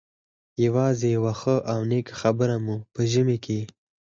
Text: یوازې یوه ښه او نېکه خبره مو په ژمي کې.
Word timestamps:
یوازې 0.65 1.07
یوه 1.15 1.33
ښه 1.39 1.55
او 1.71 1.79
نېکه 1.89 2.13
خبره 2.21 2.55
مو 2.65 2.75
په 2.93 3.01
ژمي 3.11 3.37
کې. 3.45 3.59